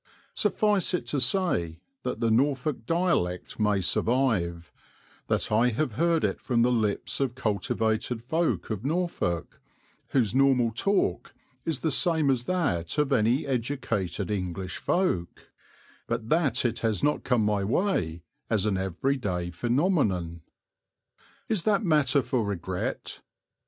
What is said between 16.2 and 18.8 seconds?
that it has not come my way as an